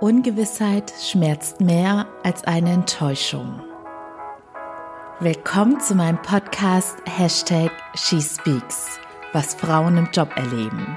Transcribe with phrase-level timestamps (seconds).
[0.00, 3.60] Ungewissheit schmerzt mehr als eine Enttäuschung.
[5.20, 8.98] Willkommen zu meinem Podcast Hashtag SheSpeaks,
[9.34, 10.96] was Frauen im Job erleben.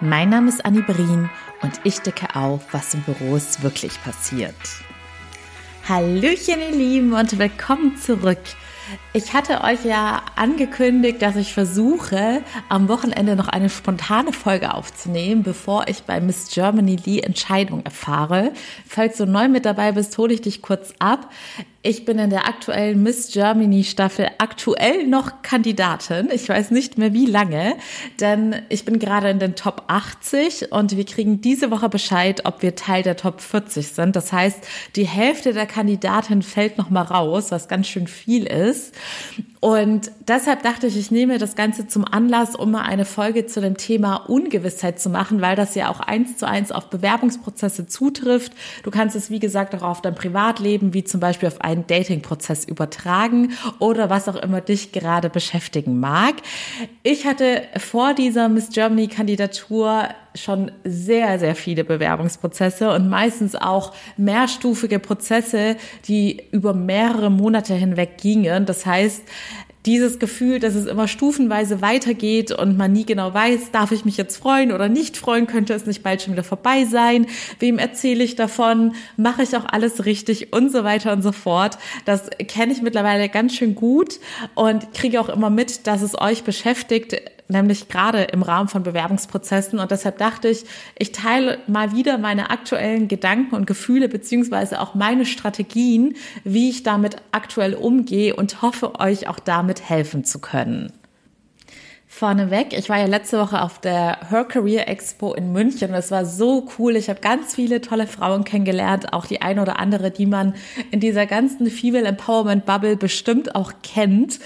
[0.00, 1.28] Mein Name ist Annie Brien
[1.62, 4.54] und ich decke auf, was im Büros wirklich passiert.
[5.88, 8.38] Hallöchen ihr Lieben und willkommen zurück
[9.12, 15.42] ich hatte euch ja angekündigt, dass ich versuche, am Wochenende noch eine spontane Folge aufzunehmen,
[15.42, 18.52] bevor ich bei Miss Germany die Entscheidung erfahre.
[18.86, 21.30] Falls du neu mit dabei bist, hole ich dich kurz ab.
[21.86, 26.30] Ich bin in der aktuellen Miss Germany Staffel aktuell noch Kandidatin.
[26.32, 27.76] Ich weiß nicht mehr wie lange,
[28.20, 32.62] denn ich bin gerade in den Top 80 und wir kriegen diese Woche Bescheid, ob
[32.62, 34.16] wir Teil der Top 40 sind.
[34.16, 34.66] Das heißt,
[34.96, 38.94] die Hälfte der Kandidatin fällt noch mal raus, was ganz schön viel ist.
[39.64, 43.62] Und deshalb dachte ich, ich nehme das Ganze zum Anlass, um mal eine Folge zu
[43.62, 48.52] dem Thema Ungewissheit zu machen, weil das ja auch eins zu eins auf Bewerbungsprozesse zutrifft.
[48.82, 52.66] Du kannst es, wie gesagt, auch auf dein Privatleben, wie zum Beispiel auf einen Datingprozess
[52.66, 56.34] übertragen oder was auch immer dich gerade beschäftigen mag.
[57.02, 63.92] Ich hatte vor dieser Miss Germany Kandidatur schon sehr, sehr viele Bewerbungsprozesse und meistens auch
[64.16, 68.66] mehrstufige Prozesse, die über mehrere Monate hinweg gingen.
[68.66, 69.22] Das heißt,
[69.86, 74.16] dieses Gefühl, dass es immer stufenweise weitergeht und man nie genau weiß, darf ich mich
[74.16, 77.26] jetzt freuen oder nicht freuen, könnte es nicht bald schon wieder vorbei sein,
[77.58, 81.76] wem erzähle ich davon, mache ich auch alles richtig und so weiter und so fort.
[82.06, 84.20] Das kenne ich mittlerweile ganz schön gut
[84.54, 89.78] und kriege auch immer mit, dass es euch beschäftigt, nämlich gerade im Rahmen von Bewerbungsprozessen.
[89.78, 90.64] Und deshalb dachte ich,
[90.98, 96.82] ich teile mal wieder meine aktuellen Gedanken und Gefühle beziehungsweise auch meine Strategien, wie ich
[96.82, 100.92] damit aktuell umgehe und hoffe, euch auch damit helfen zu können.
[102.16, 106.12] Vorneweg, ich war ja letzte Woche auf der Her Career Expo in München und es
[106.12, 106.94] war so cool.
[106.94, 110.54] Ich habe ganz viele tolle Frauen kennengelernt, auch die eine oder andere, die man
[110.92, 114.38] in dieser ganzen Female Empowerment Bubble bestimmt auch kennt.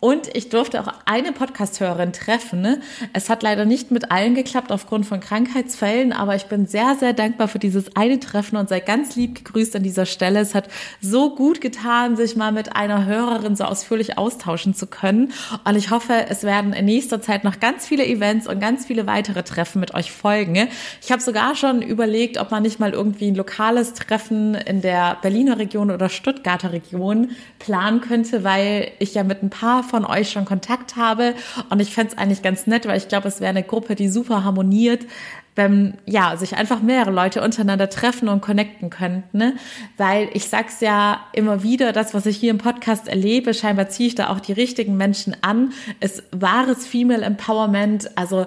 [0.00, 2.82] Und ich durfte auch eine Podcast-Hörerin treffen.
[3.14, 7.14] Es hat leider nicht mit allen geklappt aufgrund von Krankheitsfällen, aber ich bin sehr, sehr
[7.14, 10.40] dankbar für dieses eine Treffen und sei ganz lieb gegrüßt an dieser Stelle.
[10.40, 10.68] Es hat
[11.00, 15.32] so gut getan, sich mal mit einer Hörerin so ausführlich austauschen zu können.
[15.64, 19.06] Und ich hoffe, es werden in nächster Zeit noch ganz viele Events und ganz viele
[19.06, 20.68] weitere Treffen mit euch folgen.
[21.02, 25.16] Ich habe sogar schon überlegt, ob man nicht mal irgendwie ein lokales Treffen in der
[25.22, 30.30] Berliner Region oder Stuttgarter Region planen könnte, weil ich ja mit ein paar von euch
[30.30, 31.34] schon Kontakt habe.
[31.70, 34.08] Und ich fände es eigentlich ganz nett, weil ich glaube, es wäre eine Gruppe, die
[34.08, 35.06] super harmoniert,
[35.54, 39.54] wenn ja sich einfach mehrere Leute untereinander treffen und connecten könnten, ne?
[39.96, 44.08] weil ich sag's ja immer wieder, das was ich hier im Podcast erlebe, scheinbar ziehe
[44.08, 48.46] ich da auch die richtigen Menschen an, ist wahres Female Empowerment, also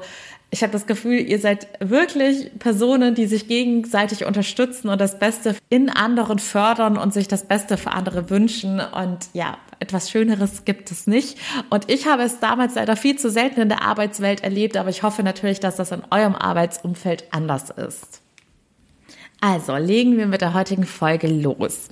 [0.49, 5.55] ich habe das Gefühl, ihr seid wirklich Personen, die sich gegenseitig unterstützen und das Beste
[5.69, 8.79] in anderen fördern und sich das Beste für andere wünschen.
[8.79, 11.37] Und ja, etwas Schöneres gibt es nicht.
[11.69, 15.03] Und ich habe es damals leider viel zu selten in der Arbeitswelt erlebt, aber ich
[15.03, 18.21] hoffe natürlich, dass das in eurem Arbeitsumfeld anders ist.
[19.41, 21.89] Also legen wir mit der heutigen Folge los.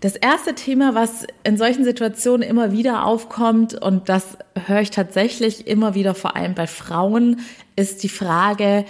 [0.00, 5.66] Das erste Thema, was in solchen Situationen immer wieder aufkommt, und das höre ich tatsächlich
[5.66, 7.40] immer wieder vor allem bei Frauen,
[7.74, 8.84] ist die Frage,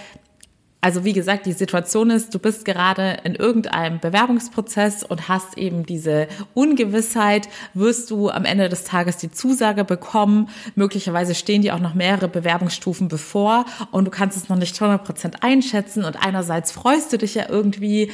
[0.81, 5.85] also wie gesagt, die Situation ist, du bist gerade in irgendeinem Bewerbungsprozess und hast eben
[5.85, 10.49] diese Ungewissheit, wirst du am Ende des Tages die Zusage bekommen.
[10.77, 15.05] Möglicherweise stehen dir auch noch mehrere Bewerbungsstufen bevor und du kannst es noch nicht 100
[15.05, 18.13] Prozent einschätzen und einerseits freust du dich ja irgendwie,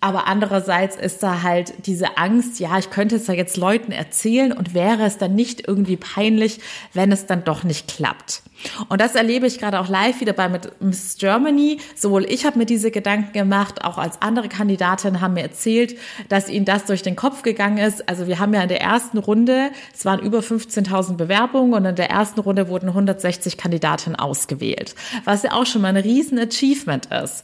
[0.00, 4.52] aber andererseits ist da halt diese Angst, ja, ich könnte es ja jetzt Leuten erzählen
[4.52, 6.60] und wäre es dann nicht irgendwie peinlich,
[6.94, 8.42] wenn es dann doch nicht klappt.
[8.88, 10.48] Und das erlebe ich gerade auch live wieder bei
[10.80, 11.78] Miss Germany.
[12.06, 16.48] Sowohl ich habe mir diese Gedanken gemacht, auch als andere Kandidatinnen haben mir erzählt, dass
[16.48, 18.08] ihnen das durch den Kopf gegangen ist.
[18.08, 21.96] Also wir haben ja in der ersten Runde, es waren über 15.000 Bewerbungen und in
[21.96, 24.94] der ersten Runde wurden 160 Kandidatinnen ausgewählt,
[25.24, 27.42] was ja auch schon mal ein riesen Achievement ist.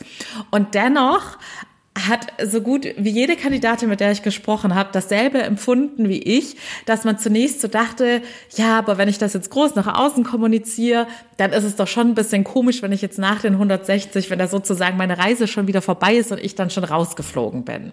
[0.53, 1.39] Und dennoch
[1.98, 6.56] hat so gut wie jede Kandidatin, mit der ich gesprochen habe, dasselbe empfunden wie ich,
[6.87, 8.22] dass man zunächst so dachte,
[8.56, 11.06] ja, aber wenn ich das jetzt groß nach außen kommuniziere,
[11.37, 14.38] dann ist es doch schon ein bisschen komisch, wenn ich jetzt nach den 160, wenn
[14.38, 17.93] da sozusagen meine Reise schon wieder vorbei ist und ich dann schon rausgeflogen bin.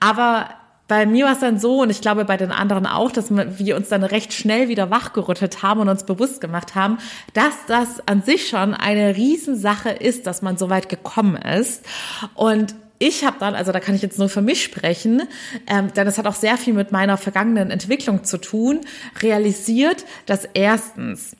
[0.00, 0.50] Aber
[0.86, 3.76] bei mir war es dann so, und ich glaube bei den anderen auch, dass wir
[3.76, 6.98] uns dann recht schnell wieder wachgerüttelt haben und uns bewusst gemacht haben,
[7.32, 11.86] dass das an sich schon eine Riesensache ist, dass man so weit gekommen ist.
[12.34, 15.24] Und ich habe dann, also da kann ich jetzt nur für mich sprechen,
[15.66, 18.80] ähm, denn es hat auch sehr viel mit meiner vergangenen Entwicklung zu tun,
[19.20, 21.36] realisiert, dass erstens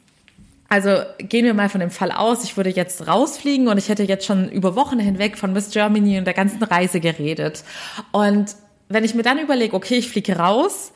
[0.68, 4.02] also gehen wir mal von dem Fall aus, ich würde jetzt rausfliegen und ich hätte
[4.02, 7.62] jetzt schon über Wochen hinweg von Miss Germany und der ganzen Reise geredet.
[8.10, 8.56] Und
[8.88, 10.92] wenn ich mir dann überlege, okay, ich fliege raus,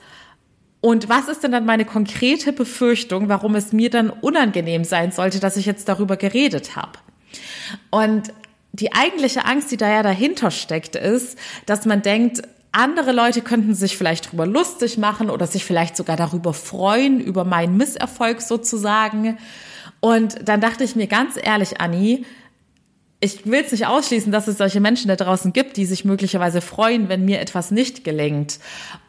[0.80, 5.38] und was ist denn dann meine konkrete Befürchtung, warum es mir dann unangenehm sein sollte,
[5.38, 6.98] dass ich jetzt darüber geredet habe?
[7.90, 8.32] Und
[8.72, 12.42] die eigentliche Angst, die da ja dahinter steckt, ist, dass man denkt,
[12.72, 17.44] andere Leute könnten sich vielleicht darüber lustig machen oder sich vielleicht sogar darüber freuen, über
[17.44, 19.38] meinen Misserfolg sozusagen.
[20.00, 22.24] Und dann dachte ich mir ganz ehrlich, Anni,
[23.20, 26.60] ich will es nicht ausschließen, dass es solche Menschen da draußen gibt, die sich möglicherweise
[26.60, 28.60] freuen, wenn mir etwas nicht gelingt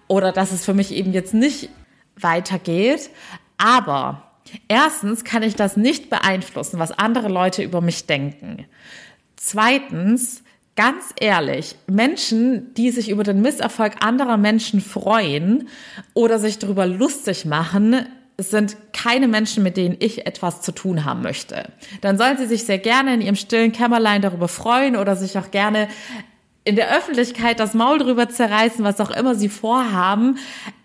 [0.08, 1.70] oder dass es für mich eben jetzt nicht
[2.18, 3.12] weitergeht.
[3.58, 4.32] Aber
[4.68, 8.66] erstens kann ich das nicht beeinflussen, was andere Leute über mich denken.
[9.42, 10.44] Zweitens
[10.76, 15.70] ganz ehrlich, Menschen, die sich über den Misserfolg anderer Menschen freuen
[16.14, 18.06] oder sich darüber lustig machen,
[18.38, 21.72] sind keine Menschen, mit denen ich etwas zu tun haben möchte.
[22.02, 25.52] Dann sollen sie sich sehr gerne in ihrem stillen Kämmerlein darüber freuen oder sich auch
[25.52, 25.88] gerne
[26.66, 30.38] in der Öffentlichkeit das Maul drüber zerreißen, was auch immer sie vorhaben.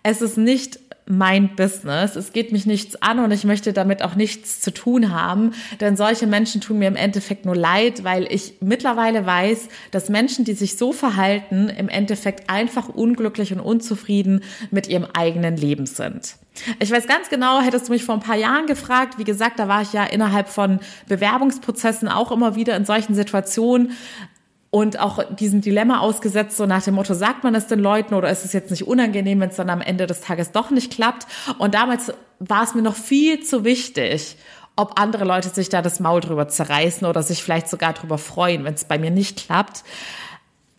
[0.03, 2.17] Es ist nicht mein Business.
[2.17, 5.97] Es geht mich nichts an und ich möchte damit auch nichts zu tun haben, denn
[5.97, 10.55] solche Menschen tun mir im Endeffekt nur leid, weil ich mittlerweile weiß, dass Menschen, die
[10.55, 16.37] sich so verhalten, im Endeffekt einfach unglücklich und unzufrieden mit ihrem eigenen Leben sind.
[16.79, 19.67] Ich weiß ganz genau, hättest du mich vor ein paar Jahren gefragt, wie gesagt, da
[19.67, 20.79] war ich ja innerhalb von
[21.09, 23.93] Bewerbungsprozessen auch immer wieder in solchen Situationen,
[24.75, 28.29] und auch diesem Dilemma ausgesetzt, so nach dem Motto, sagt man es den Leuten oder
[28.29, 31.29] ist es jetzt nicht unangenehm, wenn es dann am Ende des Tages doch nicht klappt?
[31.59, 34.37] Und damals war es mir noch viel zu wichtig,
[34.75, 38.65] ob andere Leute sich da das Maul drüber zerreißen oder sich vielleicht sogar drüber freuen,
[38.65, 39.85] wenn es bei mir nicht klappt.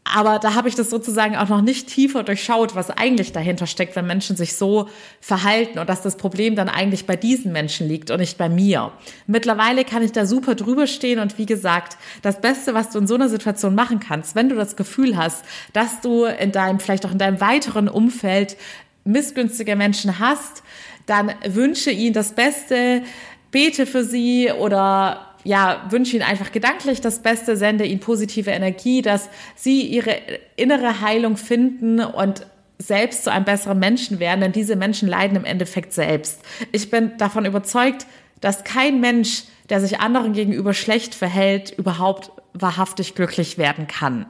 [0.07, 3.96] Aber da habe ich das sozusagen auch noch nicht tiefer durchschaut, was eigentlich dahinter steckt,
[3.96, 4.88] wenn Menschen sich so
[5.19, 8.92] verhalten und dass das Problem dann eigentlich bei diesen Menschen liegt und nicht bei mir.
[9.25, 13.07] Mittlerweile kann ich da super drüber stehen und wie gesagt, das Beste, was du in
[13.07, 15.44] so einer Situation machen kannst, wenn du das Gefühl hast,
[15.74, 18.57] dass du in deinem, vielleicht auch in deinem weiteren Umfeld
[19.06, 20.62] missgünstige Menschen hast,
[21.07, 23.02] dann wünsche ihnen das Beste,
[23.50, 29.01] bete für sie oder ja, wünsche ihnen einfach gedanklich das Beste, sende ihnen positive Energie,
[29.01, 30.18] dass sie ihre
[30.56, 32.47] innere Heilung finden und
[32.80, 36.42] selbst zu einem besseren Menschen werden, denn diese Menschen leiden im Endeffekt selbst.
[36.71, 38.07] Ich bin davon überzeugt,
[38.42, 44.25] dass kein Mensch, der sich anderen gegenüber schlecht verhält, überhaupt wahrhaftig glücklich werden kann.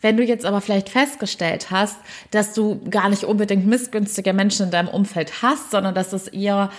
[0.00, 1.96] Wenn du jetzt aber vielleicht festgestellt hast,
[2.30, 6.70] dass du gar nicht unbedingt missgünstige Menschen in deinem Umfeld hast, sondern dass es eher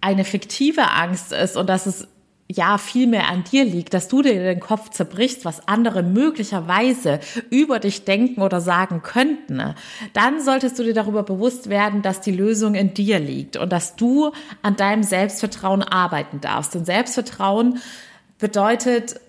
[0.00, 2.08] eine fiktive Angst ist und dass es
[2.48, 7.20] ja viel mehr an dir liegt, dass du dir den Kopf zerbrichst, was andere möglicherweise
[7.50, 9.74] über dich denken oder sagen könnten,
[10.12, 13.96] dann solltest du dir darüber bewusst werden, dass die Lösung in dir liegt und dass
[13.96, 14.32] du
[14.62, 16.76] an deinem Selbstvertrauen arbeiten darfst.
[16.76, 17.78] Und Selbstvertrauen
[18.38, 19.20] bedeutet,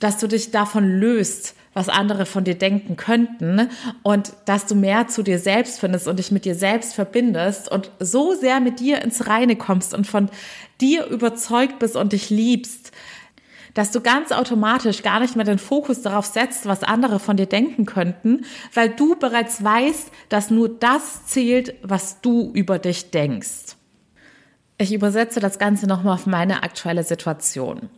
[0.00, 3.68] dass du dich davon löst, was andere von dir denken könnten
[4.02, 7.90] und dass du mehr zu dir selbst findest und dich mit dir selbst verbindest und
[8.00, 10.30] so sehr mit dir ins Reine kommst und von
[10.80, 12.92] dir überzeugt bist und dich liebst,
[13.74, 17.44] dass du ganz automatisch gar nicht mehr den Fokus darauf setzt, was andere von dir
[17.44, 23.76] denken könnten, weil du bereits weißt, dass nur das zählt, was du über dich denkst.
[24.78, 27.88] Ich übersetze das Ganze nochmal auf meine aktuelle Situation.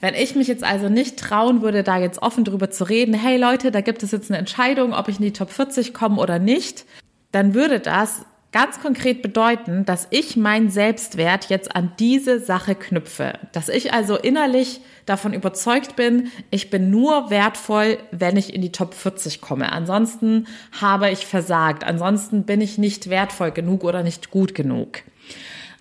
[0.00, 3.38] Wenn ich mich jetzt also nicht trauen würde, da jetzt offen drüber zu reden, hey
[3.38, 6.38] Leute, da gibt es jetzt eine Entscheidung, ob ich in die Top 40 komme oder
[6.38, 6.84] nicht,
[7.32, 13.34] dann würde das ganz konkret bedeuten, dass ich meinen Selbstwert jetzt an diese Sache knüpfe.
[13.52, 18.72] Dass ich also innerlich davon überzeugt bin, ich bin nur wertvoll, wenn ich in die
[18.72, 19.72] Top 40 komme.
[19.72, 20.46] Ansonsten
[20.80, 21.84] habe ich versagt.
[21.84, 25.02] Ansonsten bin ich nicht wertvoll genug oder nicht gut genug.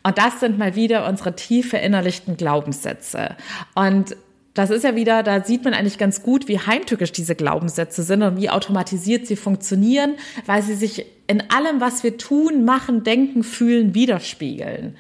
[0.05, 3.35] Und das sind mal wieder unsere tief verinnerlichten Glaubenssätze.
[3.74, 4.15] Und
[4.53, 8.21] das ist ja wieder, da sieht man eigentlich ganz gut, wie heimtückisch diese Glaubenssätze sind
[8.21, 10.13] und wie automatisiert sie funktionieren,
[10.45, 14.95] weil sie sich in allem, was wir tun, machen, denken, fühlen, widerspiegeln.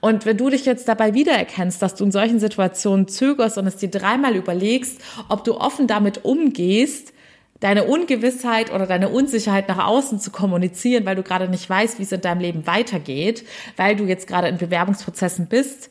[0.00, 3.76] Und wenn du dich jetzt dabei wiedererkennst, dass du in solchen Situationen zögerst und es
[3.76, 7.12] dir dreimal überlegst, ob du offen damit umgehst,
[7.60, 12.04] deine Ungewissheit oder deine Unsicherheit nach außen zu kommunizieren, weil du gerade nicht weißt, wie
[12.04, 13.44] es in deinem Leben weitergeht,
[13.76, 15.90] weil du jetzt gerade in Bewerbungsprozessen bist,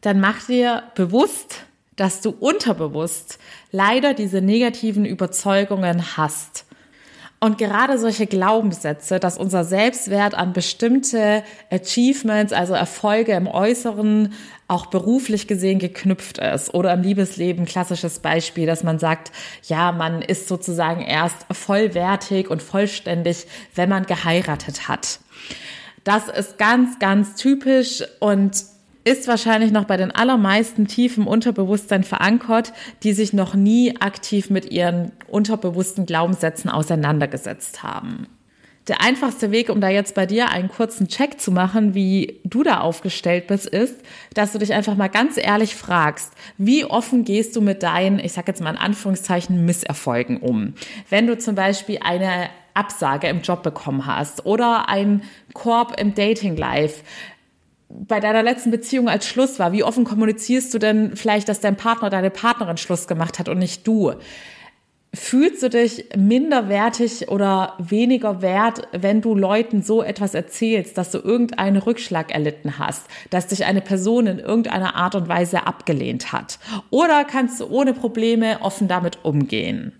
[0.00, 1.64] dann mach dir bewusst,
[1.96, 3.38] dass du unterbewusst
[3.72, 6.64] leider diese negativen Überzeugungen hast.
[7.42, 14.34] Und gerade solche Glaubenssätze, dass unser Selbstwert an bestimmte Achievements, also Erfolge im Äußeren,
[14.70, 16.72] auch beruflich gesehen geknüpft ist.
[16.72, 19.32] Oder im Liebesleben, klassisches Beispiel, dass man sagt,
[19.64, 25.20] ja, man ist sozusagen erst vollwertig und vollständig, wenn man geheiratet hat.
[26.04, 28.64] Das ist ganz, ganz typisch und
[29.02, 32.72] ist wahrscheinlich noch bei den allermeisten tief im Unterbewusstsein verankert,
[33.02, 38.28] die sich noch nie aktiv mit ihren unterbewussten Glaubenssätzen auseinandergesetzt haben.
[38.88, 42.62] Der einfachste Weg, um da jetzt bei dir einen kurzen Check zu machen, wie du
[42.62, 43.96] da aufgestellt bist, ist,
[44.34, 48.32] dass du dich einfach mal ganz ehrlich fragst, wie offen gehst du mit deinen, ich
[48.32, 50.74] sage jetzt mal in Anführungszeichen, Misserfolgen um?
[51.10, 55.22] Wenn du zum Beispiel eine Absage im Job bekommen hast oder ein
[55.52, 57.02] Korb im Dating Life,
[57.90, 61.76] bei deiner letzten Beziehung als Schluss war, wie offen kommunizierst du denn vielleicht, dass dein
[61.76, 64.14] Partner, deine Partnerin Schluss gemacht hat und nicht du?
[65.12, 71.18] Fühlst du dich minderwertig oder weniger wert, wenn du Leuten so etwas erzählst, dass du
[71.18, 76.60] irgendeinen Rückschlag erlitten hast, dass dich eine Person in irgendeiner Art und Weise abgelehnt hat?
[76.90, 79.92] Oder kannst du ohne Probleme offen damit umgehen?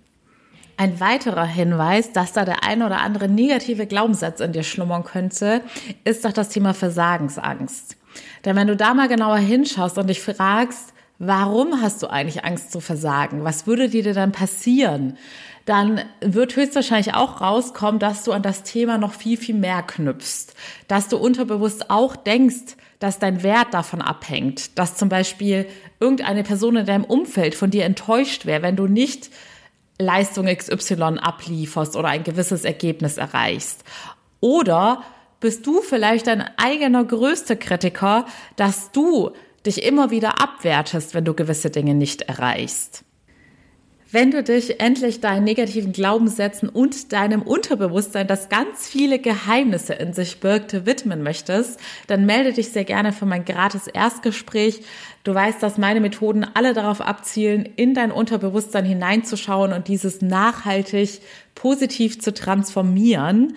[0.76, 5.60] Ein weiterer Hinweis, dass da der eine oder andere negative Glaubenssatz in dir schlummern könnte,
[6.04, 7.96] ist doch das Thema Versagensangst.
[8.44, 12.72] Denn wenn du da mal genauer hinschaust und dich fragst, warum hast du eigentlich Angst
[12.72, 13.44] zu versagen?
[13.44, 15.18] Was würde dir dann passieren?
[15.66, 20.54] Dann wird höchstwahrscheinlich auch rauskommen, dass du an das Thema noch viel, viel mehr knüpfst.
[20.88, 24.78] Dass du unterbewusst auch denkst, dass dein Wert davon abhängt.
[24.78, 25.66] Dass zum Beispiel
[26.00, 29.30] irgendeine Person in deinem Umfeld von dir enttäuscht wäre, wenn du nicht
[29.98, 33.84] Leistung XY ablieferst oder ein gewisses Ergebnis erreichst.
[34.40, 35.02] Oder
[35.38, 38.24] bist du vielleicht dein eigener größter Kritiker,
[38.56, 39.32] dass du
[39.66, 43.04] dich immer wieder abwertest, wenn du gewisse Dinge nicht erreichst.
[44.12, 50.12] Wenn du dich endlich deinen negativen Glaubenssätzen und deinem Unterbewusstsein, das ganz viele Geheimnisse in
[50.12, 54.82] sich birgt, widmen möchtest, dann melde dich sehr gerne für mein gratis Erstgespräch.
[55.22, 61.20] Du weißt, dass meine Methoden alle darauf abzielen, in dein Unterbewusstsein hineinzuschauen und dieses nachhaltig
[61.54, 63.54] positiv zu transformieren.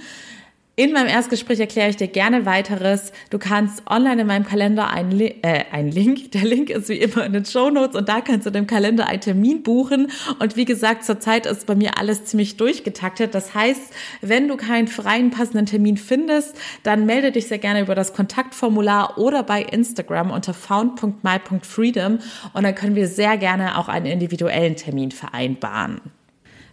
[0.75, 3.11] In meinem Erstgespräch erkläre ich dir gerne weiteres.
[3.29, 7.23] Du kannst online in meinem Kalender einen, äh, einen Link, der Link ist wie immer
[7.23, 10.09] in den Show Notes und da kannst du dem Kalender einen Termin buchen.
[10.39, 13.35] Und wie gesagt, zurzeit ist bei mir alles ziemlich durchgetaktet.
[13.35, 17.93] Das heißt, wenn du keinen freien passenden Termin findest, dann melde dich sehr gerne über
[17.93, 22.17] das Kontaktformular oder bei Instagram unter found.my.freedom
[22.53, 26.01] und dann können wir sehr gerne auch einen individuellen Termin vereinbaren.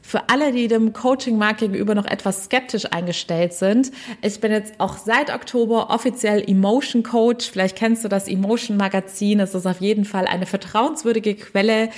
[0.02, 3.92] Für alle, die dem Coaching-Markt gegenüber noch etwas skeptisch eingestellt sind,
[4.22, 7.50] ich bin jetzt auch seit Oktober offiziell Emotion Coach.
[7.50, 9.40] Vielleicht kennst du das Emotion Magazin.
[9.40, 11.90] Es ist auf jeden Fall eine vertrauenswürdige Quelle,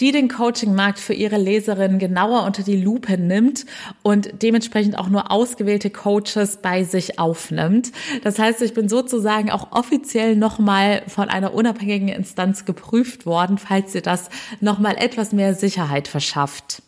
[0.00, 3.64] die den Coaching-Markt für ihre Leserinnen genauer unter die Lupe nimmt
[4.02, 7.92] und dementsprechend auch nur ausgewählte Coaches bei sich aufnimmt.
[8.22, 13.92] Das heißt, ich bin sozusagen auch offiziell nochmal von einer unabhängigen Instanz geprüft worden, falls
[13.92, 16.82] dir das nochmal etwas mehr Sicherheit verschafft.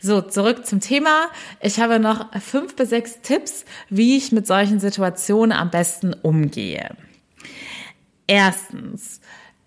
[0.00, 1.26] So, zurück zum Thema.
[1.60, 6.96] Ich habe noch fünf bis sechs Tipps, wie ich mit solchen Situationen am besten umgehe.
[8.26, 9.20] Erstens,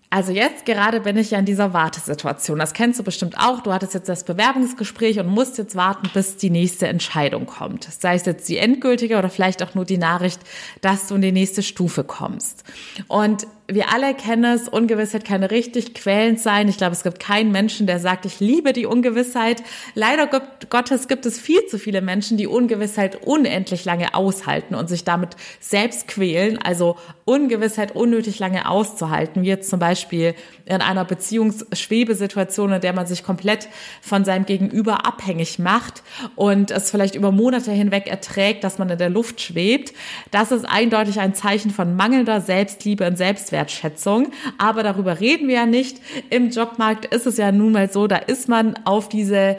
[0.08, 2.58] also jetzt gerade bin ich ja in dieser Wartesituation.
[2.58, 3.60] Das kennst du bestimmt auch.
[3.60, 7.84] Du hattest jetzt das Bewerbungsgespräch und musst jetzt warten, bis die nächste Entscheidung kommt.
[7.84, 10.40] Sei es jetzt die endgültige oder vielleicht auch nur die Nachricht,
[10.82, 12.64] dass du in die nächste Stufe kommst.
[13.08, 16.68] Und wir alle kennen es, Ungewissheit kann richtig quälend sein.
[16.68, 19.62] Ich glaube, es gibt keinen Menschen, der sagt, ich liebe die Ungewissheit.
[19.94, 20.28] Leider
[20.68, 25.36] Gottes gibt es viel zu viele Menschen, die Ungewissheit unendlich lange aushalten und sich damit
[25.60, 26.58] selbst quälen.
[26.58, 30.34] Also Ungewissheit unnötig lange auszuhalten, wie jetzt zum Beispiel
[30.66, 33.68] in einer Beziehungsschwebesituation, in der man sich komplett
[34.00, 36.02] von seinem Gegenüber abhängig macht
[36.34, 39.92] und es vielleicht über Monate hinweg erträgt, dass man in der Luft schwebt.
[40.32, 44.32] Das ist eindeutig ein Zeichen von mangelnder Selbstliebe und Selbstwert Selbstwertschätzung.
[44.58, 45.98] Aber darüber reden wir ja nicht.
[46.30, 49.56] Im Jobmarkt ist es ja nun mal so, da ist man auf diese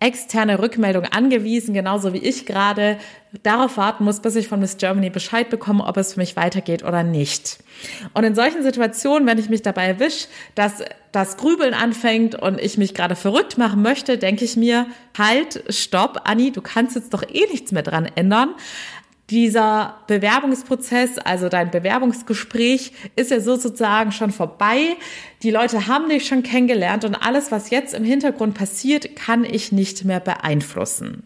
[0.00, 2.98] externe Rückmeldung angewiesen, genauso wie ich gerade
[3.42, 6.84] darauf warten muss, bis ich von Miss Germany Bescheid bekomme, ob es für mich weitergeht
[6.84, 7.58] oder nicht.
[8.14, 12.78] Und in solchen Situationen, wenn ich mich dabei erwische, dass das Grübeln anfängt und ich
[12.78, 14.86] mich gerade verrückt machen möchte, denke ich mir,
[15.18, 18.50] halt, stopp, Anni, du kannst jetzt doch eh nichts mehr dran ändern
[19.30, 24.96] dieser Bewerbungsprozess, also dein Bewerbungsgespräch, ist ja sozusagen schon vorbei.
[25.42, 29.70] Die Leute haben dich schon kennengelernt und alles, was jetzt im Hintergrund passiert, kann ich
[29.70, 31.24] nicht mehr beeinflussen.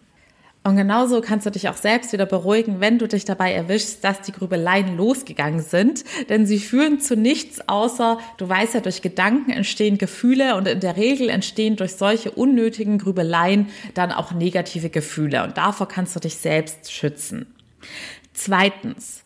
[0.65, 4.21] Und genauso kannst du dich auch selbst wieder beruhigen, wenn du dich dabei erwischst, dass
[4.21, 6.05] die Grübeleien losgegangen sind.
[6.29, 10.79] Denn sie führen zu nichts außer, du weißt ja, durch Gedanken entstehen Gefühle und in
[10.79, 15.43] der Regel entstehen durch solche unnötigen Grübeleien dann auch negative Gefühle.
[15.43, 17.52] Und davor kannst du dich selbst schützen.
[18.33, 19.25] Zweitens,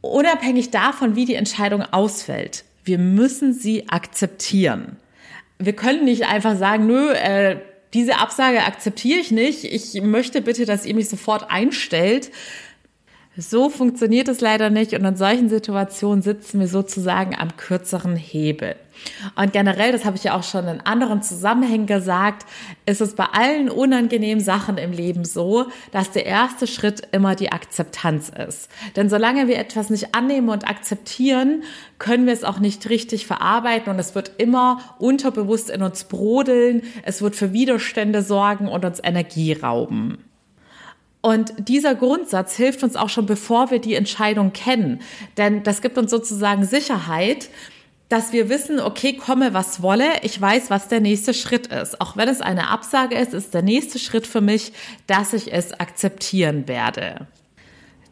[0.00, 4.96] unabhängig davon, wie die Entscheidung ausfällt, wir müssen sie akzeptieren.
[5.58, 7.60] Wir können nicht einfach sagen, nö, äh,
[7.92, 9.64] diese Absage akzeptiere ich nicht.
[9.64, 12.30] Ich möchte bitte, dass ihr mich sofort einstellt.
[13.36, 18.74] So funktioniert es leider nicht und in solchen Situationen sitzen wir sozusagen am kürzeren Hebel.
[19.36, 22.44] Und generell, das habe ich ja auch schon in anderen Zusammenhängen gesagt,
[22.86, 27.52] ist es bei allen unangenehmen Sachen im Leben so, dass der erste Schritt immer die
[27.52, 28.68] Akzeptanz ist.
[28.96, 31.62] Denn solange wir etwas nicht annehmen und akzeptieren,
[31.98, 36.82] können wir es auch nicht richtig verarbeiten und es wird immer unterbewusst in uns brodeln,
[37.04, 40.18] es wird für Widerstände sorgen und uns Energie rauben.
[41.22, 45.00] Und dieser Grundsatz hilft uns auch schon, bevor wir die Entscheidung kennen.
[45.36, 47.50] Denn das gibt uns sozusagen Sicherheit,
[48.08, 52.00] dass wir wissen, okay, komme was wolle, ich weiß, was der nächste Schritt ist.
[52.00, 54.72] Auch wenn es eine Absage ist, ist der nächste Schritt für mich,
[55.06, 57.28] dass ich es akzeptieren werde.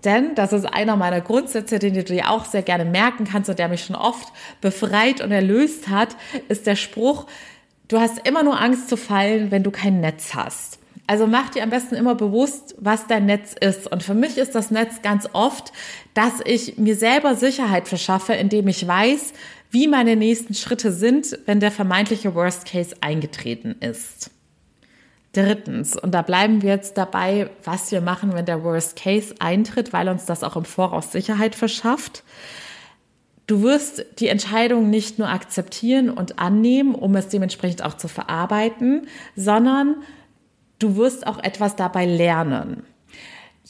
[0.05, 3.59] Denn das ist einer meiner Grundsätze, den du dir auch sehr gerne merken kannst und
[3.59, 6.15] der mich schon oft befreit und erlöst hat,
[6.49, 7.27] ist der Spruch,
[7.89, 10.79] du hast immer nur Angst zu fallen, wenn du kein Netz hast.
[11.09, 13.91] Also mach dir am besten immer bewusst, was dein Netz ist.
[13.91, 15.73] Und für mich ist das Netz ganz oft,
[16.13, 19.33] dass ich mir selber Sicherheit verschaffe, indem ich weiß,
[19.71, 24.31] wie meine nächsten Schritte sind, wenn der vermeintliche Worst Case eingetreten ist.
[25.33, 29.95] Drittens, und da bleiben wir jetzt dabei, was wir machen, wenn der Worst Case eintritt,
[29.95, 32.23] weil uns das auch im Voraus Sicherheit verschafft.
[33.47, 39.07] Du wirst die Entscheidung nicht nur akzeptieren und annehmen, um es dementsprechend auch zu verarbeiten,
[39.37, 39.97] sondern
[40.79, 42.85] du wirst auch etwas dabei lernen.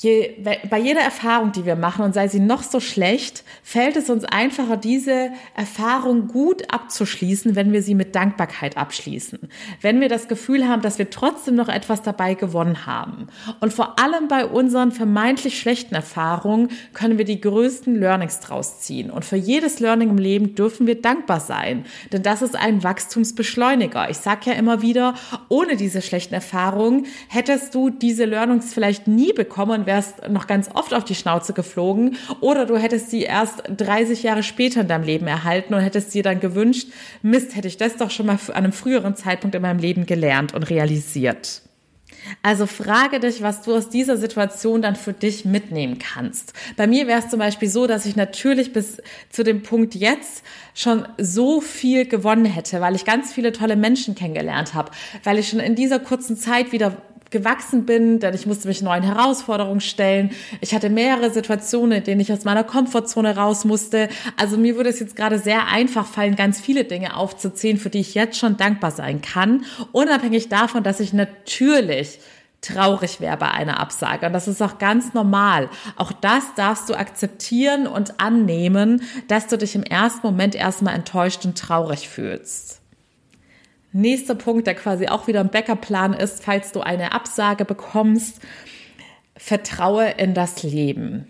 [0.01, 0.37] Je,
[0.71, 4.25] bei jeder Erfahrung, die wir machen, und sei sie noch so schlecht, fällt es uns
[4.25, 9.41] einfacher, diese Erfahrung gut abzuschließen, wenn wir sie mit Dankbarkeit abschließen.
[9.81, 13.27] Wenn wir das Gefühl haben, dass wir trotzdem noch etwas dabei gewonnen haben.
[13.59, 19.11] Und vor allem bei unseren vermeintlich schlechten Erfahrungen können wir die größten Learnings draus ziehen.
[19.11, 21.87] Und für jedes Learning im Leben dürfen wir dankbar sein.
[22.13, 24.09] Denn das ist ein Wachstumsbeschleuniger.
[24.11, 25.15] Ich sage ja immer wieder,
[25.49, 30.95] ohne diese schlechten Erfahrungen hättest du diese Learnings vielleicht nie bekommen wärst noch ganz oft
[30.95, 35.27] auf die Schnauze geflogen oder du hättest sie erst 30 Jahre später in deinem Leben
[35.27, 36.89] erhalten und hättest dir dann gewünscht,
[37.23, 40.55] Mist, hätte ich das doch schon mal an einem früheren Zeitpunkt in meinem Leben gelernt
[40.55, 41.63] und realisiert.
[42.43, 46.53] Also frage dich, was du aus dieser Situation dann für dich mitnehmen kannst.
[46.77, 50.43] Bei mir wäre es zum Beispiel so, dass ich natürlich bis zu dem Punkt jetzt
[50.75, 54.91] schon so viel gewonnen hätte, weil ich ganz viele tolle Menschen kennengelernt habe,
[55.25, 59.03] weil ich schon in dieser kurzen Zeit wieder gewachsen bin, denn ich musste mich neuen
[59.03, 60.31] Herausforderungen stellen.
[60.61, 64.09] Ich hatte mehrere Situationen, in denen ich aus meiner Komfortzone raus musste.
[64.37, 68.01] Also mir würde es jetzt gerade sehr einfach fallen, ganz viele Dinge aufzuzählen, für die
[68.01, 72.21] ich jetzt schon dankbar sein kann, unabhängig davon, dass ich natürlich
[72.61, 74.27] traurig wäre bei einer Absage.
[74.27, 75.69] Und das ist auch ganz normal.
[75.97, 81.45] Auch das darfst du akzeptieren und annehmen, dass du dich im ersten Moment erstmal enttäuscht
[81.45, 82.81] und traurig fühlst.
[83.93, 88.41] Nächster Punkt, der quasi auch wieder ein Backup-Plan ist, falls du eine Absage bekommst,
[89.37, 91.27] vertraue in das Leben.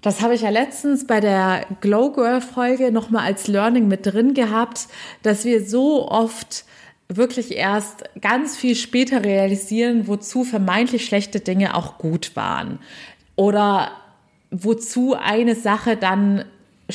[0.00, 4.34] Das habe ich ja letztens bei der Glow Girl Folge nochmal als Learning mit drin
[4.34, 4.88] gehabt,
[5.22, 6.64] dass wir so oft
[7.08, 12.80] wirklich erst ganz viel später realisieren, wozu vermeintlich schlechte Dinge auch gut waren.
[13.36, 13.92] Oder
[14.50, 16.44] wozu eine Sache dann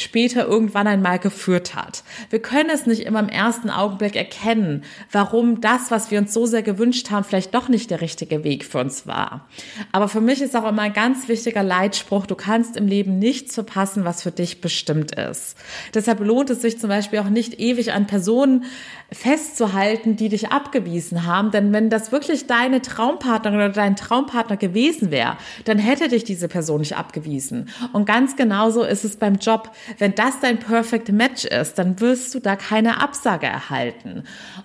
[0.01, 2.03] später irgendwann einmal geführt hat.
[2.29, 6.45] Wir können es nicht immer im ersten Augenblick erkennen, warum das, was wir uns so
[6.45, 9.47] sehr gewünscht haben, vielleicht doch nicht der richtige Weg für uns war.
[9.91, 13.55] Aber für mich ist auch immer ein ganz wichtiger Leitspruch, du kannst im Leben nichts
[13.55, 15.57] verpassen, was für dich bestimmt ist.
[15.93, 18.65] Deshalb lohnt es sich zum Beispiel auch nicht ewig an Personen
[19.11, 25.11] festzuhalten, die dich abgewiesen haben, denn wenn das wirklich deine Traumpartnerin oder dein Traumpartner gewesen
[25.11, 27.69] wäre, dann hätte dich diese Person nicht abgewiesen.
[27.93, 29.71] Und ganz genauso ist es beim Job.
[29.97, 34.23] Wenn das dein Perfect Match ist, dann wirst du da keine Absage erhalten.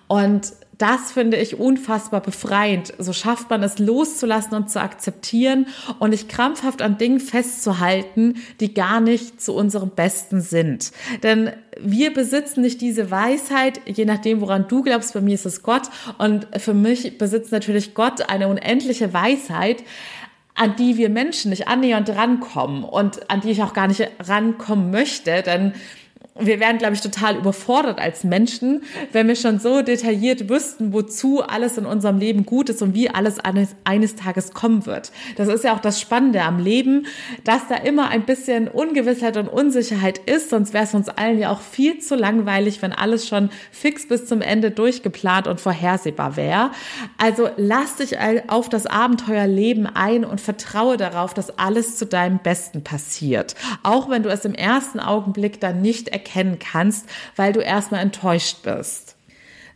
[0.09, 2.93] Und das finde ich unfassbar befreiend.
[2.99, 5.67] So schafft man es loszulassen und zu akzeptieren
[6.01, 10.91] und nicht krampfhaft an Dingen festzuhalten, die gar nicht zu unserem Besten sind.
[11.23, 15.15] Denn wir besitzen nicht diese Weisheit, je nachdem, woran du glaubst.
[15.15, 19.85] Bei mir ist es Gott und für mich besitzt natürlich Gott eine unendliche Weisheit
[20.55, 24.91] an die wir Menschen nicht annähernd rankommen und an die ich auch gar nicht rankommen
[24.91, 25.73] möchte, denn
[26.39, 31.43] wir wären, glaube ich, total überfordert als Menschen, wenn wir schon so detailliert wüssten, wozu
[31.43, 35.13] alles in unserem Leben gut ist und wie alles eines, eines Tages kommen wird.
[35.37, 37.07] Das ist ja auch das Spannende am Leben,
[37.45, 41.51] dass da immer ein bisschen Ungewissheit und Unsicherheit ist, sonst wäre es uns allen ja
[41.51, 46.71] auch viel zu langweilig, wenn alles schon fix bis zum Ende durchgeplant und vorhersehbar wäre.
[47.19, 48.17] Also lass dich
[48.49, 53.55] auf das Abenteuerleben ein und vertraue darauf, dass alles zu deinem Besten passiert.
[53.83, 58.63] Auch wenn du es im ersten Augenblick dann nicht erkennen kannst, weil du erstmal enttäuscht
[58.63, 59.17] bist.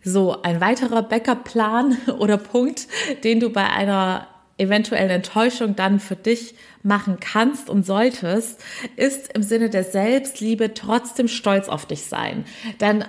[0.05, 2.87] So, ein weiterer Backup-Plan oder Punkt,
[3.25, 4.29] den du bei einer
[4.59, 8.63] eventuellen Enttäuschung dann für dich machen kannst und solltest,
[8.95, 12.47] ist im Sinne der Selbstliebe trotzdem stolz auf dich sein.
[12.81, 13.05] Denn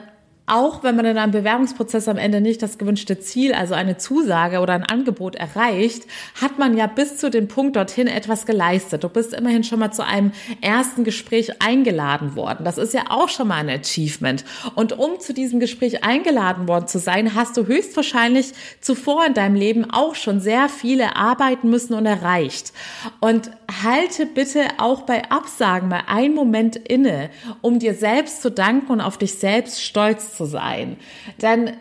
[0.47, 4.61] auch wenn man in einem Bewerbungsprozess am Ende nicht das gewünschte Ziel, also eine Zusage
[4.61, 6.03] oder ein Angebot erreicht,
[6.41, 9.03] hat man ja bis zu dem Punkt dorthin etwas geleistet.
[9.03, 10.31] Du bist immerhin schon mal zu einem
[10.61, 12.63] ersten Gespräch eingeladen worden.
[12.63, 14.45] Das ist ja auch schon mal ein Achievement.
[14.73, 19.55] Und um zu diesem Gespräch eingeladen worden zu sein, hast du höchstwahrscheinlich zuvor in deinem
[19.55, 22.71] Leben auch schon sehr viele arbeiten müssen und erreicht.
[23.19, 23.51] Und
[23.83, 27.29] halte bitte auch bei Absagen mal einen Moment inne,
[27.61, 30.97] um dir selbst zu danken und auf dich selbst stolz zu sein.
[31.41, 31.71] Denn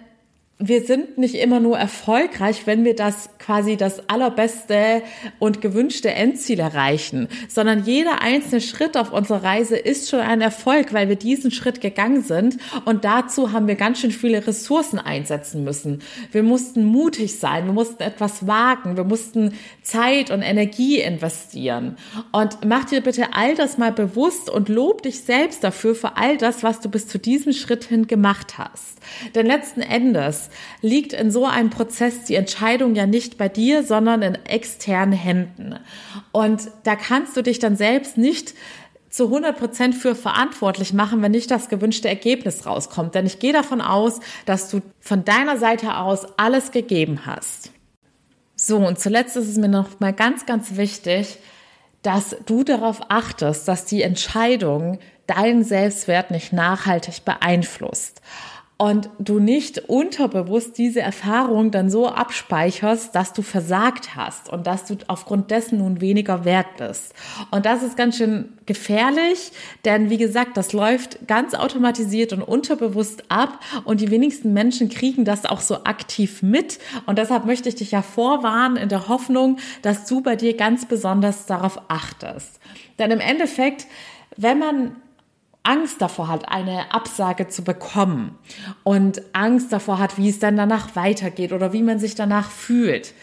[0.59, 5.03] wir sind nicht immer nur erfolgreich, wenn wir das quasi das allerbeste
[5.39, 10.95] und gewünschte Endziel erreichen, sondern jeder einzelne Schritt auf unserer Reise ist schon ein Erfolg,
[10.95, 15.63] weil wir diesen Schritt gegangen sind und dazu haben wir ganz schön viele Ressourcen einsetzen
[15.63, 16.01] müssen.
[16.33, 21.99] Wir mussten mutig sein, wir mussten etwas wagen, wir mussten Zeit und Energie investieren
[22.33, 26.39] und mach dir bitte all das mal bewusst und lob dich selbst dafür für all
[26.39, 28.97] das, was du bis zu diesem Schritt hin gemacht hast.
[29.35, 30.46] Denn letzten Endes
[30.81, 35.77] liegt in so einem Prozess die Entscheidung ja nicht bei dir, sondern in externen Händen.
[36.33, 38.55] Und da kannst du dich dann selbst nicht
[39.11, 43.15] zu 100 Prozent für verantwortlich machen, wenn nicht das gewünschte Ergebnis rauskommt.
[43.15, 47.73] Denn ich gehe davon aus, dass du von deiner Seite aus alles gegeben hast.
[48.57, 51.39] So, und zuletzt ist es mir noch mal ganz, ganz wichtig,
[52.03, 58.21] dass du darauf achtest, dass die Entscheidung deinen Selbstwert nicht nachhaltig beeinflusst
[58.79, 64.85] und du nicht unterbewusst diese Erfahrung dann so abspeicherst, dass du versagt hast und dass
[64.85, 67.15] du aufgrund dessen nun weniger wert bist.
[67.51, 69.53] Und das ist ganz schön gefährlich,
[69.87, 75.25] denn wie gesagt, das läuft ganz automatisiert und unterbewusst ab und die wenigsten Menschen kriegen
[75.25, 79.59] das auch so aktiv mit und deshalb möchte ich dich ja vorwarnen in der Hoffnung,
[79.81, 82.61] dass du bei dir ganz besonders darauf achtest.
[82.99, 83.87] Denn im Endeffekt,
[84.37, 84.97] wenn man
[85.67, 88.39] Angst davor hat, eine Absage zu bekommen
[88.85, 93.15] und Angst davor hat, wie es dann danach weitergeht oder wie man sich danach fühlt.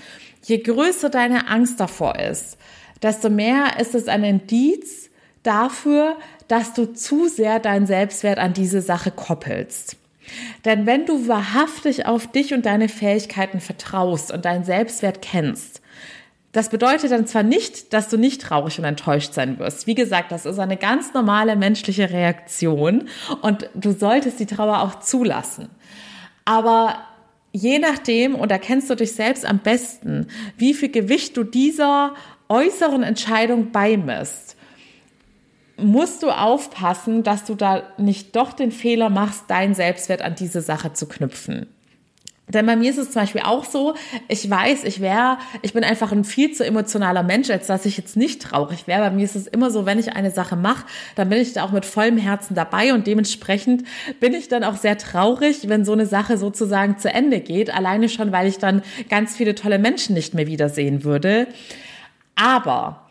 [0.43, 2.57] Je größer deine Angst davor ist,
[3.01, 5.09] desto mehr ist es ein Indiz
[5.43, 9.97] dafür, dass du zu sehr deinen Selbstwert an diese Sache koppelst.
[10.65, 15.81] Denn wenn du wahrhaftig auf dich und deine Fähigkeiten vertraust und deinen Selbstwert kennst,
[16.53, 19.87] das bedeutet dann zwar nicht, dass du nicht traurig und enttäuscht sein wirst.
[19.87, 23.09] Wie gesagt, das ist eine ganz normale menschliche Reaktion
[23.41, 25.69] und du solltest die Trauer auch zulassen.
[26.45, 26.99] Aber
[27.53, 32.13] je nachdem, und da kennst du dich selbst am besten, wie viel Gewicht du dieser
[32.49, 34.55] äußeren Entscheidung beimisst,
[35.77, 40.61] musst du aufpassen, dass du da nicht doch den Fehler machst, deinen Selbstwert an diese
[40.61, 41.65] Sache zu knüpfen.
[42.49, 43.95] Denn bei mir ist es zum Beispiel auch so,
[44.27, 47.95] ich weiß, ich wäre, ich bin einfach ein viel zu emotionaler Mensch, als dass ich
[47.95, 49.01] jetzt nicht traurig wäre.
[49.01, 51.63] Bei mir ist es immer so, wenn ich eine Sache mache, dann bin ich da
[51.63, 53.83] auch mit vollem Herzen dabei und dementsprechend
[54.19, 57.73] bin ich dann auch sehr traurig, wenn so eine Sache sozusagen zu Ende geht.
[57.73, 61.47] Alleine schon, weil ich dann ganz viele tolle Menschen nicht mehr wiedersehen würde.
[62.35, 63.02] Aber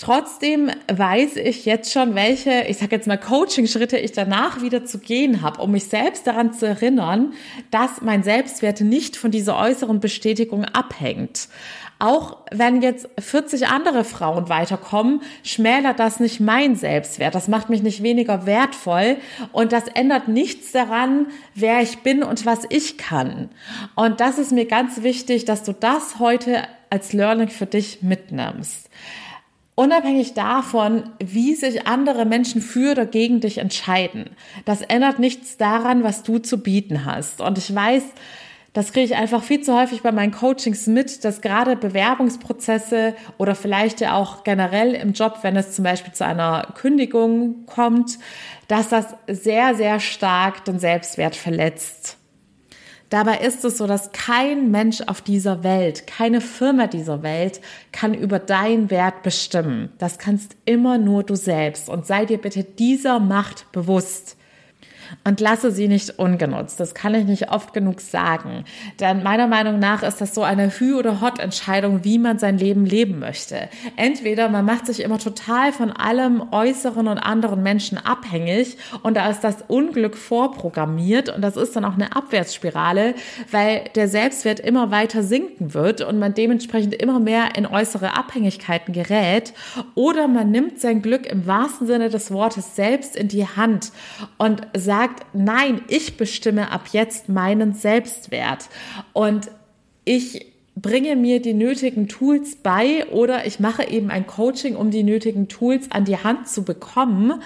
[0.00, 4.98] Trotzdem weiß ich jetzt schon, welche, ich sage jetzt mal Coaching-Schritte ich danach wieder zu
[4.98, 7.32] gehen habe, um mich selbst daran zu erinnern,
[7.70, 11.48] dass mein Selbstwert nicht von dieser äußeren Bestätigung abhängt.
[11.98, 17.34] Auch wenn jetzt 40 andere Frauen weiterkommen, schmälert das nicht mein Selbstwert.
[17.34, 19.16] Das macht mich nicht weniger wertvoll
[19.52, 23.48] und das ändert nichts daran, wer ich bin und was ich kann.
[23.94, 28.90] Und das ist mir ganz wichtig, dass du das heute als Learning für dich mitnimmst.
[29.78, 34.30] Unabhängig davon, wie sich andere Menschen für oder gegen dich entscheiden.
[34.64, 37.42] Das ändert nichts daran, was du zu bieten hast.
[37.42, 38.02] Und ich weiß,
[38.72, 43.54] das kriege ich einfach viel zu häufig bei meinen Coachings mit, dass gerade Bewerbungsprozesse oder
[43.54, 48.18] vielleicht ja auch generell im Job, wenn es zum Beispiel zu einer Kündigung kommt,
[48.68, 52.16] dass das sehr, sehr stark den Selbstwert verletzt.
[53.08, 57.60] Dabei ist es so, dass kein Mensch auf dieser Welt, keine Firma dieser Welt
[57.92, 59.90] kann über deinen Wert bestimmen.
[59.98, 61.88] Das kannst immer nur du selbst.
[61.88, 64.36] Und sei dir bitte dieser Macht bewusst
[65.24, 66.80] und lasse sie nicht ungenutzt.
[66.80, 68.64] Das kann ich nicht oft genug sagen.
[69.00, 72.86] Denn meiner Meinung nach ist das so eine Hü- oder Hot-Entscheidung, wie man sein Leben
[72.86, 73.68] leben möchte.
[73.96, 79.28] Entweder man macht sich immer total von allem äußeren und anderen Menschen abhängig und da
[79.28, 83.14] ist das Unglück vorprogrammiert und das ist dann auch eine Abwärtsspirale,
[83.50, 88.92] weil der Selbstwert immer weiter sinken wird und man dementsprechend immer mehr in äußere Abhängigkeiten
[88.92, 89.52] gerät.
[89.94, 93.92] Oder man nimmt sein Glück im wahrsten Sinne des Wortes selbst in die Hand
[94.38, 98.68] und sagt, sagt, nein, ich bestimme ab jetzt meinen Selbstwert.
[99.12, 99.50] Und
[100.04, 105.02] ich bringe mir die nötigen Tools bei oder ich mache eben ein Coaching, um die
[105.02, 107.42] nötigen Tools an die Hand zu bekommen,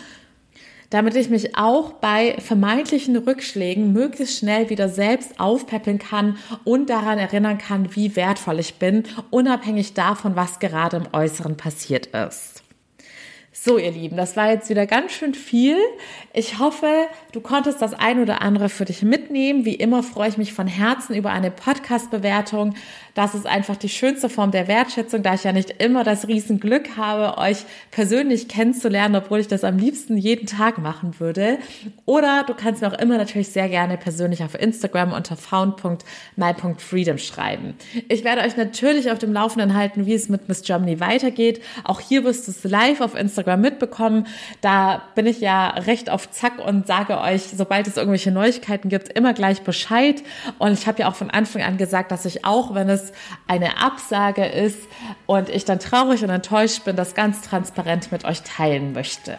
[0.91, 7.19] damit ich mich auch bei vermeintlichen Rückschlägen möglichst schnell wieder selbst aufpäppeln kann und daran
[7.19, 12.60] erinnern kann, wie wertvoll ich bin, unabhängig davon, was gerade im Äußeren passiert ist.
[13.53, 15.77] So, ihr Lieben, das war jetzt wieder ganz schön viel.
[16.33, 16.87] Ich hoffe,
[17.33, 19.65] du konntest das ein oder andere für dich mitnehmen.
[19.65, 22.75] Wie immer freue ich mich von Herzen über eine Podcast-Bewertung.
[23.15, 26.97] Das ist einfach die schönste Form der Wertschätzung, da ich ja nicht immer das Riesenglück
[26.97, 31.59] habe, euch persönlich kennenzulernen, obwohl ich das am liebsten jeden Tag machen würde.
[32.07, 37.75] Oder du kannst mir auch immer natürlich sehr gerne persönlich auf Instagram unter found.my.freedom schreiben.
[38.09, 41.61] Ich werde euch natürlich auf dem Laufenden halten, wie es mit Miss Germany weitergeht.
[41.83, 44.27] Auch hier wirst du es live auf Instagram mitbekommen.
[44.61, 49.09] Da bin ich ja recht auf Zack und sage euch, sobald es irgendwelche Neuigkeiten gibt,
[49.11, 50.23] immer gleich Bescheid.
[50.59, 53.13] Und ich habe ja auch von Anfang an gesagt, dass ich auch, wenn es
[53.47, 54.79] eine Absage ist
[55.27, 59.39] und ich dann traurig und enttäuscht bin, das ganz transparent mit euch teilen möchte.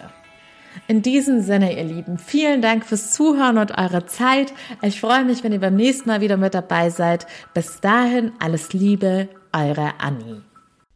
[0.87, 4.53] In diesem Sinne, ihr Lieben, vielen Dank fürs Zuhören und eure Zeit.
[4.81, 7.27] Ich freue mich, wenn ihr beim nächsten Mal wieder mit dabei seid.
[7.53, 10.50] Bis dahin, alles Liebe, eure Annie.